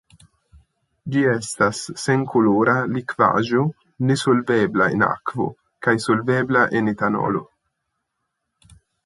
[1.15, 3.67] Ĝi estas senkolora likvaĵo
[4.13, 5.47] nesolvebla en akvo
[5.89, 7.45] kaj solvebla en etanolo.